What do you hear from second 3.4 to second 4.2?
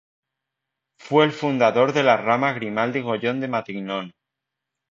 Matignon.